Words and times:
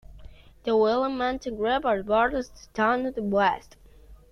The 0.63 0.71
Willimantic 0.71 1.53
River 1.59 2.01
borders 2.01 2.49
the 2.49 2.65
town 2.73 3.05
on 3.05 3.13
the 3.13 3.21
west. 3.21 3.77